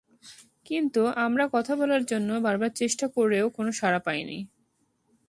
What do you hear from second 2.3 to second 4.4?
বারবার চেষ্টা করেও কোনো সাড়া পাইনি।